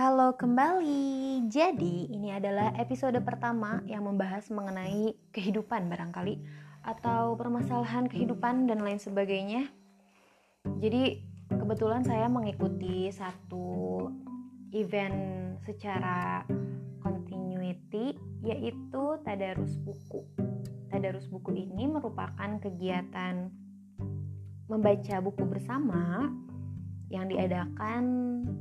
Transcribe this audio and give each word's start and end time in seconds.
Halo 0.00 0.32
kembali. 0.32 1.44
Jadi, 1.52 2.08
ini 2.08 2.32
adalah 2.32 2.72
episode 2.80 3.20
pertama 3.20 3.84
yang 3.84 4.08
membahas 4.08 4.48
mengenai 4.48 5.12
kehidupan 5.28 5.92
barangkali 5.92 6.40
atau 6.80 7.36
permasalahan 7.36 8.08
kehidupan 8.08 8.64
dan 8.64 8.80
lain 8.80 8.96
sebagainya. 8.96 9.68
Jadi, 10.80 11.20
kebetulan 11.52 12.00
saya 12.00 12.32
mengikuti 12.32 13.12
satu 13.12 14.08
event 14.72 15.60
secara 15.68 16.48
continuity 17.04 18.16
yaitu 18.40 19.20
Tadarus 19.20 19.76
Buku. 19.84 20.24
Tadarus 20.88 21.28
Buku 21.28 21.52
ini 21.52 21.84
merupakan 21.84 22.56
kegiatan 22.56 23.52
membaca 24.64 25.16
buku 25.20 25.44
bersama 25.44 26.32
yang 27.10 27.26
diadakan 27.26 28.04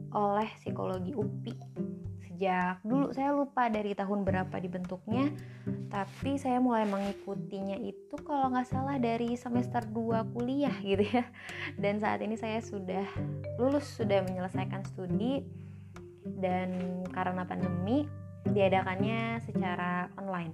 oleh 0.10 0.50
psikologi 0.58 1.14
UPI 1.14 1.56
sejak 2.26 2.82
dulu 2.82 3.14
saya 3.14 3.30
lupa 3.32 3.70
dari 3.70 3.94
tahun 3.94 4.26
berapa 4.26 4.56
dibentuknya 4.58 5.30
tapi 5.90 6.38
saya 6.38 6.62
mulai 6.62 6.86
mengikutinya 6.86 7.74
itu 7.82 8.14
kalau 8.22 8.54
nggak 8.54 8.70
salah 8.70 9.02
dari 9.02 9.34
semester 9.34 9.82
2 9.90 10.38
kuliah 10.38 10.74
gitu 10.86 11.02
ya. 11.02 11.26
Dan 11.82 11.98
saat 11.98 12.22
ini 12.22 12.38
saya 12.38 12.62
sudah 12.62 13.10
lulus 13.58 13.90
sudah 13.98 14.22
menyelesaikan 14.22 14.86
studi. 14.86 15.42
Dan 16.22 17.02
karena 17.10 17.42
pandemi 17.42 18.06
diadakannya 18.46 19.42
secara 19.42 20.14
online. 20.22 20.54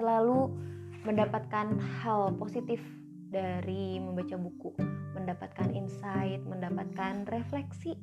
Selalu 0.00 0.48
mendapatkan 1.04 1.76
hal 2.00 2.32
positif 2.40 2.80
dari 3.30 3.98
membaca 3.98 4.38
buku, 4.38 4.74
mendapatkan 5.14 5.70
insight, 5.74 6.40
mendapatkan 6.46 7.26
refleksi 7.26 7.98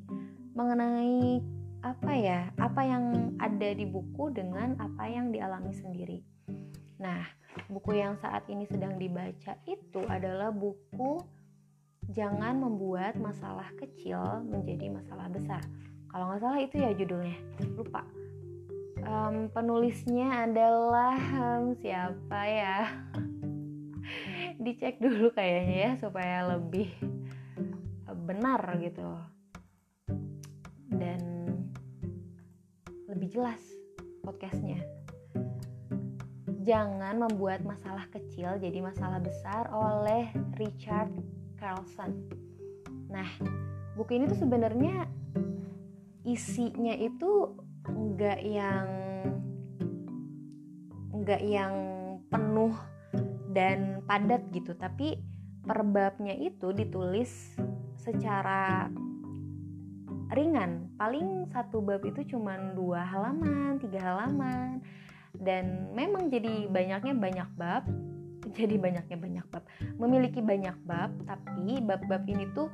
mengenai 0.54 1.42
apa 1.84 2.12
ya, 2.16 2.48
apa 2.56 2.80
yang 2.80 3.36
ada 3.36 3.68
di 3.76 3.84
buku 3.84 4.32
dengan 4.32 4.76
apa 4.80 5.04
yang 5.04 5.28
dialami 5.32 5.72
sendiri. 5.76 6.24
Nah, 6.96 7.26
buku 7.68 8.00
yang 8.00 8.16
saat 8.22 8.48
ini 8.48 8.64
sedang 8.64 8.96
dibaca 8.96 9.58
itu 9.68 10.00
adalah 10.08 10.48
buku 10.48 11.20
Jangan 12.12 12.60
Membuat 12.60 13.16
Masalah 13.16 13.72
Kecil 13.80 14.44
Menjadi 14.44 14.92
Masalah 14.92 15.28
Besar. 15.32 15.64
Kalau 16.12 16.30
nggak 16.30 16.40
salah 16.44 16.60
itu 16.60 16.76
ya 16.78 16.90
judulnya, 16.94 17.36
lupa. 17.74 18.04
Um, 19.04 19.52
penulisnya 19.52 20.48
adalah 20.48 21.16
um, 21.36 21.76
siapa 21.76 22.40
ya? 22.48 22.88
Dicek 24.64 24.96
dulu 24.96 25.28
kayaknya 25.36 25.76
ya 25.76 25.92
supaya 26.00 26.56
lebih 26.56 26.88
benar 28.24 28.64
gitu. 28.80 29.04
Dan 30.88 31.20
lebih 33.12 33.28
jelas 33.36 33.60
podcastnya. 34.24 34.80
Jangan 36.64 37.20
membuat 37.28 37.60
masalah 37.68 38.08
kecil 38.08 38.56
jadi 38.56 38.80
masalah 38.80 39.20
besar 39.20 39.68
oleh 39.68 40.32
Richard 40.56 41.12
Carlson. 41.60 42.24
Nah 43.12 43.28
buku 44.00 44.16
ini 44.16 44.32
tuh 44.32 44.40
sebenarnya 44.48 45.04
isinya 46.24 46.96
itu 46.96 47.52
enggak 47.84 48.40
yang 48.40 48.88
enggak 51.12 51.42
yang 51.44 51.74
penuh 52.32 52.72
dan 53.54 54.02
padat 54.04 54.42
gitu. 54.50 54.74
Tapi 54.74 55.16
perbabnya 55.64 56.34
itu 56.34 56.74
ditulis 56.74 57.54
secara 57.96 58.90
ringan. 60.34 60.90
Paling 60.98 61.48
satu 61.54 61.78
bab 61.80 62.02
itu 62.02 62.36
cuma 62.36 62.58
dua 62.74 63.06
halaman 63.06 63.78
tiga 63.78 64.02
halaman. 64.02 64.82
Dan 65.34 65.90
memang 65.94 66.30
jadi 66.30 66.70
banyaknya 66.70 67.14
banyak 67.14 67.48
bab 67.58 67.82
jadi 68.58 68.76
banyaknya 68.76 69.16
banyak 69.16 69.46
bab. 69.50 69.64
Memiliki 69.96 70.44
banyak 70.44 70.76
bab 70.84 71.10
tapi 71.24 71.80
bab-bab 71.80 72.22
ini 72.28 72.50
tuh 72.52 72.68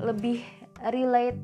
lebih 0.00 0.40
relate 0.88 1.38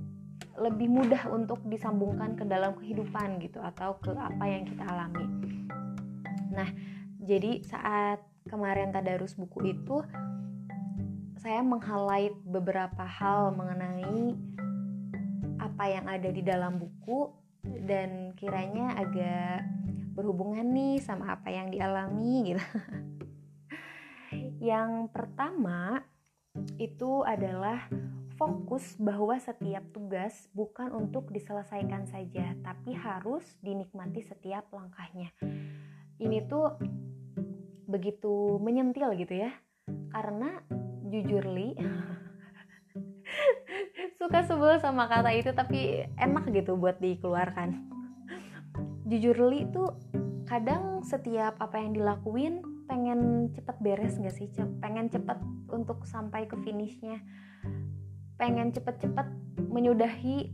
lebih 0.58 0.90
mudah 0.90 1.30
untuk 1.30 1.62
disambungkan 1.70 2.34
ke 2.34 2.42
dalam 2.42 2.74
kehidupan 2.74 3.38
gitu 3.38 3.62
atau 3.62 3.94
ke 4.02 4.10
apa 4.10 4.44
yang 4.44 4.66
kita 4.66 4.82
alami. 4.90 5.26
Nah 6.50 6.68
jadi 7.22 7.62
saat 7.62 8.27
kemarin 8.48 8.90
tadarus 8.90 9.36
buku 9.36 9.76
itu 9.76 10.02
saya 11.38 11.62
meng-highlight 11.62 12.34
beberapa 12.42 13.06
hal 13.06 13.54
mengenai 13.54 14.34
apa 15.62 15.84
yang 15.86 16.06
ada 16.10 16.28
di 16.32 16.42
dalam 16.42 16.82
buku 16.82 17.30
dan 17.86 18.34
kiranya 18.34 18.98
agak 18.98 19.62
berhubungan 20.18 20.66
nih 20.74 20.98
sama 20.98 21.38
apa 21.38 21.52
yang 21.54 21.70
dialami 21.70 22.54
gitu. 22.54 22.64
yang 24.72 25.06
pertama 25.14 26.02
itu 26.82 27.22
adalah 27.22 27.86
fokus 28.38 28.94
bahwa 28.98 29.34
setiap 29.38 29.82
tugas 29.90 30.46
bukan 30.54 30.94
untuk 30.94 31.30
diselesaikan 31.34 32.06
saja, 32.06 32.54
tapi 32.62 32.94
harus 32.94 33.42
dinikmati 33.62 34.22
setiap 34.22 34.70
langkahnya. 34.70 35.34
Ini 36.18 36.46
tuh 36.46 36.78
begitu 37.88 38.60
menyentil 38.60 39.16
gitu 39.16 39.48
ya. 39.48 39.50
Karena 40.12 40.60
jujur 41.08 41.48
li 41.48 41.72
suka 44.20 44.44
sebel 44.44 44.76
sama 44.78 45.08
kata 45.08 45.32
itu 45.32 45.50
tapi 45.56 46.04
enak 46.20 46.52
gitu 46.52 46.76
buat 46.76 47.00
dikeluarkan. 47.00 47.88
Jujur 49.08 49.40
li 49.48 49.64
itu 49.64 49.88
kadang 50.44 51.00
setiap 51.00 51.56
apa 51.60 51.80
yang 51.80 51.96
dilakuin 51.96 52.60
pengen 52.88 53.52
cepet 53.56 53.76
beres 53.80 54.20
gak 54.20 54.36
sih? 54.36 54.52
Pengen 54.84 55.08
cepet 55.08 55.40
untuk 55.72 56.04
sampai 56.04 56.44
ke 56.44 56.60
finishnya. 56.60 57.24
Pengen 58.36 58.72
cepet-cepet 58.72 59.26
menyudahi 59.68 60.52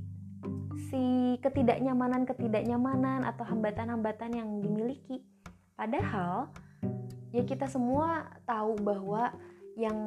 si 0.90 1.04
ketidaknyamanan 1.40 2.26
ketidaknyamanan 2.26 3.22
atau 3.22 3.46
hambatan-hambatan 3.46 4.30
yang 4.34 4.48
dimiliki. 4.62 5.22
Padahal 5.74 6.50
ya 7.34 7.42
kita 7.42 7.66
semua 7.66 8.30
tahu 8.46 8.78
bahwa 8.78 9.34
yang 9.74 9.98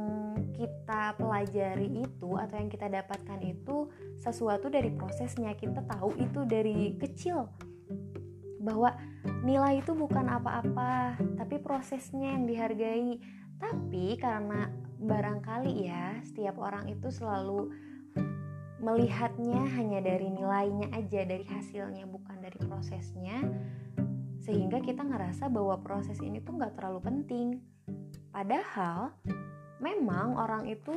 kita 0.56 1.20
pelajari 1.20 2.08
itu 2.08 2.40
atau 2.40 2.56
yang 2.56 2.72
kita 2.72 2.88
dapatkan 2.88 3.44
itu 3.44 3.92
sesuatu 4.16 4.72
dari 4.72 4.96
prosesnya. 4.96 5.52
Kita 5.60 5.84
tahu 5.84 6.16
itu 6.24 6.48
dari 6.48 6.96
kecil. 6.96 7.52
Bahwa 8.64 8.96
nilai 9.44 9.84
itu 9.84 9.92
bukan 9.92 10.32
apa-apa 10.32 11.20
tapi 11.36 11.60
prosesnya 11.60 12.32
yang 12.32 12.48
dihargai. 12.48 13.20
Tapi 13.60 14.16
karena 14.16 14.72
barangkali 14.98 15.74
ya 15.84 16.24
setiap 16.24 16.58
orang 16.64 16.88
itu 16.88 17.12
selalu 17.12 17.70
melihatnya 18.78 19.66
hanya 19.74 20.00
dari 20.06 20.30
nilainya 20.30 20.94
aja 20.94 21.26
dari 21.26 21.44
hasilnya 21.44 22.06
bukan 22.06 22.38
dari 22.38 22.58
prosesnya 22.62 23.42
sehingga 24.48 24.80
kita 24.80 25.04
ngerasa 25.04 25.52
bahwa 25.52 25.76
proses 25.84 26.16
ini 26.24 26.40
tuh 26.40 26.56
nggak 26.56 26.80
terlalu 26.80 27.04
penting. 27.04 27.48
Padahal 28.32 29.12
memang 29.84 30.40
orang 30.40 30.72
itu 30.72 30.96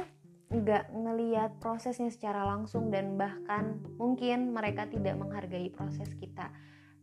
nggak 0.54 0.94
ngeliat 0.94 1.58
prosesnya 1.58 2.14
secara 2.14 2.46
langsung 2.46 2.94
dan 2.94 3.18
bahkan 3.18 3.82
mungkin 3.98 4.54
mereka 4.54 4.86
tidak 4.86 5.18
menghargai 5.18 5.66
proses 5.74 6.06
kita. 6.14 6.54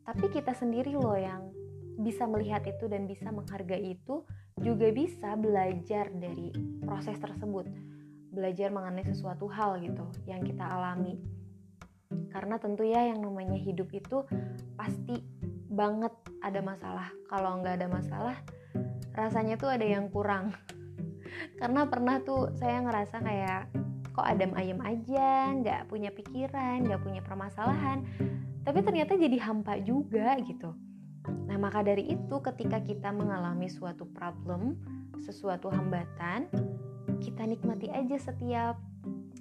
Tapi 0.07 0.31
kita 0.31 0.55
sendiri 0.55 0.95
loh 0.95 1.19
yang 1.19 1.51
bisa 1.99 2.23
melihat 2.23 2.63
itu 2.63 2.87
dan 2.87 3.11
bisa 3.11 3.27
menghargai 3.27 3.99
itu 3.99 4.23
juga 4.63 4.87
bisa 4.95 5.35
belajar 5.35 6.07
dari 6.15 6.55
proses 6.79 7.19
tersebut. 7.19 7.67
Belajar 8.31 8.71
mengenai 8.71 9.03
sesuatu 9.03 9.51
hal 9.51 9.83
gitu 9.83 10.07
yang 10.23 10.39
kita 10.47 10.63
alami. 10.63 11.19
Karena 12.31 12.55
tentu 12.55 12.87
ya 12.87 13.03
yang 13.03 13.19
namanya 13.19 13.59
hidup 13.59 13.91
itu 13.91 14.23
pasti 14.79 15.19
banget 15.67 16.13
ada 16.49 16.61
masalah. 16.63 17.07
Kalau 17.27 17.59
nggak 17.61 17.75
ada 17.83 17.87
masalah 17.89 18.37
rasanya 19.17 19.57
tuh 19.57 19.73
ada 19.73 19.85
yang 19.85 20.07
kurang. 20.13 20.53
Karena 21.59 21.89
pernah 21.89 22.21
tuh 22.21 22.53
saya 22.55 22.81
ngerasa 22.85 23.17
kayak 23.21 23.61
kok 24.13 24.25
adem 24.25 24.53
ayem 24.57 24.81
aja 24.81 25.53
nggak 25.53 25.89
punya 25.89 26.09
pikiran 26.13 26.85
nggak 26.85 27.01
punya 27.01 27.21
permasalahan. 27.25 28.05
Tapi 28.63 28.79
ternyata 28.83 29.15
jadi 29.15 29.37
hampa 29.41 29.79
juga 29.79 30.35
gitu. 30.43 30.75
Nah 31.47 31.57
maka 31.59 31.83
dari 31.83 32.07
itu 32.11 32.35
ketika 32.39 32.79
kita 32.83 33.11
mengalami 33.11 33.67
suatu 33.67 34.07
problem 34.11 34.77
sesuatu 35.17 35.73
hambatan 35.73 36.45
kita 37.19 37.43
nikmati 37.49 37.89
aja 37.89 38.17
setiap 38.21 38.77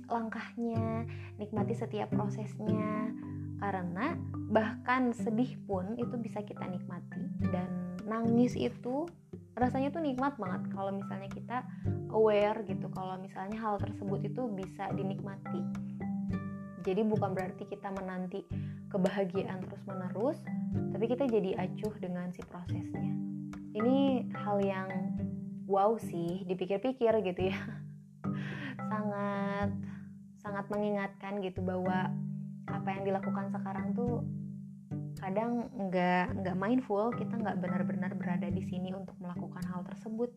langkahnya 0.09 1.05
nikmati 1.37 1.75
setiap 1.75 2.09
prosesnya 2.15 3.13
karena 3.57 4.17
bahkan 4.53 5.11
sedih 5.17 5.57
pun 5.65 5.97
itu 5.97 6.15
bisa 6.21 6.45
kita 6.45 6.65
nikmati. 6.69 7.23
Dan 7.41 7.97
nangis 8.07 8.55
itu 8.55 9.09
rasanya 9.57 9.89
tuh 9.91 10.05
nikmat 10.05 10.37
banget 10.37 10.69
kalau 10.73 10.93
misalnya 10.93 11.31
kita 11.33 11.59
aware 12.13 12.61
gitu. 12.69 12.87
Kalau 12.93 13.17
misalnya 13.19 13.57
hal 13.59 13.81
tersebut 13.81 14.29
itu 14.29 14.43
bisa 14.53 14.93
dinikmati. 14.93 15.61
Jadi 16.87 17.03
bukan 17.03 17.35
berarti 17.35 17.67
kita 17.67 17.91
menanti 17.91 18.47
kebahagiaan 18.95 19.59
terus 19.67 19.83
menerus 19.91 20.39
tapi 20.95 21.11
kita 21.11 21.27
jadi 21.27 21.59
acuh 21.59 21.95
dengan 21.99 22.31
si 22.31 22.41
prosesnya. 22.47 23.11
Ini 23.77 24.31
hal 24.33 24.63
yang 24.63 24.89
wow 25.67 25.99
sih 25.99 26.47
dipikir-pikir 26.47 27.13
gitu 27.27 27.43
ya. 27.51 27.59
Sangat 28.91 29.75
sangat 30.47 30.71
mengingatkan 30.71 31.43
gitu 31.43 31.59
bahwa 31.59 32.07
apa 32.67 32.89
yang 32.91 33.03
dilakukan 33.07 33.51
sekarang 33.55 33.95
tuh 33.95 34.27
kadang 35.17 35.73
nggak 35.73 36.45
nggak 36.45 36.57
mindful 36.57 37.09
kita 37.09 37.41
nggak 37.41 37.57
benar-benar 37.59 38.13
berada 38.15 38.47
di 38.53 38.61
sini 38.61 38.93
untuk 38.93 39.17
melakukan 39.19 39.65
hal 39.73 39.83
tersebut. 39.89 40.31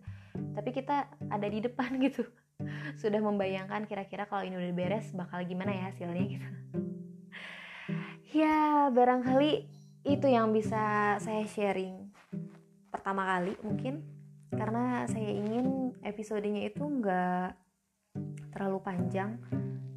Tapi 0.56 0.70
kita 0.72 1.06
ada 1.30 1.48
di 1.48 1.60
depan 1.60 2.00
gitu. 2.06 2.24
Sudah 2.96 3.20
membayangkan 3.20 3.88
kira-kira 3.88 4.28
kalau 4.28 4.44
ini 4.44 4.56
udah 4.56 4.74
beres 4.76 5.12
bakal 5.16 5.44
gimana 5.44 5.76
ya 5.76 5.84
hasilnya 5.92 6.24
gitu. 6.26 6.50
Ya 8.30 8.88
barangkali 8.94 9.66
itu 10.06 10.28
yang 10.30 10.54
bisa 10.56 11.18
saya 11.20 11.44
sharing 11.50 12.08
pertama 12.90 13.28
kali 13.28 13.54
mungkin. 13.66 14.06
Karena 14.50 15.06
saya 15.06 15.30
ingin 15.30 15.94
episodenya 16.02 16.66
itu 16.66 16.82
nggak 16.82 17.54
terlalu 18.50 18.82
panjang 18.82 19.38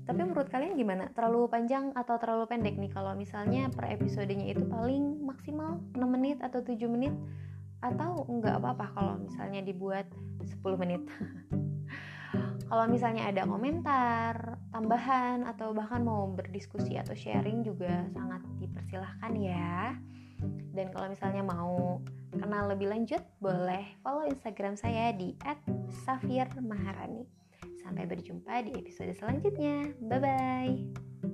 tapi 0.02 0.20
menurut 0.26 0.50
kalian 0.50 0.74
gimana? 0.74 1.06
Terlalu 1.14 1.46
panjang 1.46 1.94
atau 1.94 2.18
terlalu 2.18 2.50
pendek 2.50 2.74
nih 2.74 2.90
kalau 2.90 3.14
misalnya 3.14 3.70
per 3.70 3.86
episodenya 3.86 4.50
itu 4.50 4.66
paling 4.66 5.22
maksimal 5.22 5.78
6 5.94 6.02
menit 6.10 6.42
atau 6.42 6.58
7 6.58 6.74
menit 6.90 7.14
atau 7.82 8.26
nggak 8.26 8.62
apa-apa 8.62 8.86
kalau 8.94 9.14
misalnya 9.22 9.62
dibuat 9.62 10.10
10 10.42 10.58
menit. 10.82 11.02
kalau 12.70 12.90
misalnya 12.90 13.30
ada 13.30 13.46
komentar, 13.46 14.58
tambahan 14.74 15.46
atau 15.46 15.70
bahkan 15.70 16.02
mau 16.02 16.26
berdiskusi 16.34 16.98
atau 16.98 17.14
sharing 17.14 17.62
juga 17.62 18.06
sangat 18.10 18.42
dipersilahkan 18.58 19.32
ya. 19.38 19.94
Dan 20.72 20.90
kalau 20.90 21.14
misalnya 21.14 21.46
mau 21.46 22.02
kenal 22.34 22.72
lebih 22.74 22.90
lanjut, 22.90 23.22
boleh 23.38 23.94
follow 24.02 24.26
Instagram 24.26 24.74
saya 24.74 25.14
di 25.14 25.36
@safirmaharani. 26.06 27.41
Sampai 27.82 28.06
berjumpa 28.06 28.62
di 28.64 28.78
episode 28.78 29.12
selanjutnya. 29.18 29.90
Bye 30.00 30.20
bye. 30.22 31.31